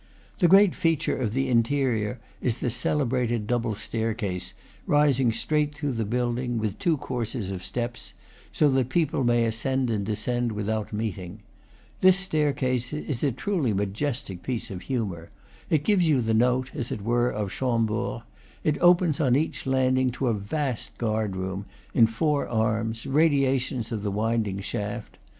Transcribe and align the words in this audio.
The 0.39 0.47
great 0.47 0.73
feature 0.73 1.15
of 1.15 1.33
the 1.35 1.47
interior 1.47 2.19
is 2.41 2.55
the 2.59 2.71
celebrated 2.71 3.45
double 3.45 3.75
staircase, 3.75 4.55
rising 4.87 5.31
straight 5.31 5.75
through 5.75 5.91
the 5.91 6.05
building, 6.05 6.57
with 6.57 6.79
two 6.79 6.97
courses 6.97 7.51
of 7.51 7.63
steps, 7.63 8.15
so 8.51 8.67
that 8.71 8.89
people 8.89 9.23
may 9.23 9.45
ascend 9.45 9.91
and 9.91 10.03
descend 10.03 10.53
without 10.53 10.91
meeting. 10.91 11.41
This 11.99 12.17
staircase 12.17 12.93
is 12.93 13.23
a 13.23 13.31
truly 13.31 13.75
majestic 13.75 14.41
piece 14.41 14.71
of 14.71 14.81
humor; 14.81 15.29
it 15.69 15.83
gives 15.83 16.07
you 16.07 16.19
the 16.19 16.33
note, 16.33 16.71
as 16.73 16.91
it 16.91 17.03
were, 17.03 17.29
of 17.29 17.51
Chambord. 17.51 18.23
It 18.63 18.79
opens 18.81 19.19
on 19.19 19.35
each 19.35 19.67
landing 19.67 20.09
to 20.13 20.29
a 20.29 20.33
vast 20.33 20.97
guard 20.97 21.35
room, 21.35 21.67
in 21.93 22.07
four 22.07 22.47
arms, 22.49 23.05
radiations 23.05 23.91
of 23.91 24.01
the 24.01 24.09
winding 24.09 24.61
shaft. 24.61 25.19